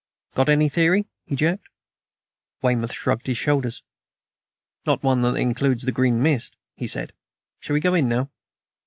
[0.33, 1.67] "Got any theory?" he jerked.
[2.63, 3.83] Weymouth shrugged his shoulders.
[4.83, 7.13] "Not one that includes the green mist," he said.
[7.59, 8.31] "Shall we go in now?"